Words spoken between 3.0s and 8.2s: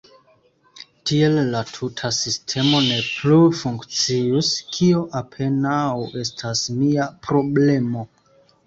plu funkcius– kio apenaŭ estas mia problemo.